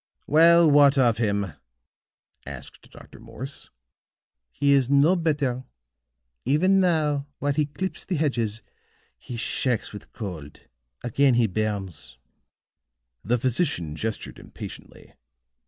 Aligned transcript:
"Well, 0.25 0.67
what 0.67 0.97
of 0.97 1.19
him?" 1.19 1.53
asked 2.43 2.89
Dr. 2.89 3.19
Morse. 3.19 3.69
"He 4.51 4.71
is 4.71 4.89
no 4.89 5.15
better. 5.15 5.63
Even 6.43 6.79
now 6.79 7.27
while 7.37 7.53
he 7.53 7.67
clips 7.67 8.03
the 8.03 8.15
hedges, 8.15 8.63
he 9.19 9.37
shakes 9.37 9.93
with 9.93 10.11
cold; 10.11 10.61
again 11.03 11.35
he 11.35 11.45
burns." 11.45 12.17
The 13.23 13.37
physician 13.37 13.95
gestured 13.95 14.39
impatiently. 14.39 15.13